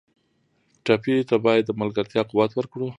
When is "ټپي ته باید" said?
0.85-1.63